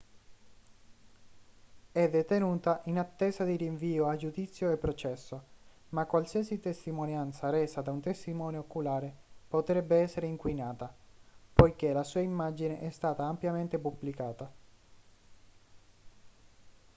è 1.91 2.09
detenuta 2.09 2.81
in 2.85 2.97
attesa 2.97 3.43
di 3.43 3.55
rinvio 3.55 4.07
a 4.07 4.15
giudizio 4.15 4.71
e 4.71 4.77
processo 4.77 5.43
ma 5.89 6.07
qualsiasi 6.07 6.59
testimonianza 6.59 7.51
resa 7.51 7.81
da 7.81 7.91
un 7.91 7.99
testimone 8.01 8.57
oculare 8.57 9.15
potrebbe 9.47 9.97
essere 9.97 10.25
inquinata 10.25 10.91
poiché 11.53 11.93
la 11.93 12.03
sua 12.03 12.21
immagine 12.21 12.79
è 12.79 12.89
stata 12.89 13.25
ampiamente 13.25 13.77
pubblicata 13.77 14.51